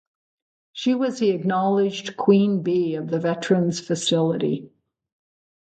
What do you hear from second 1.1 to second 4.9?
the acknowledged 'queen bee' of the veterans' facility.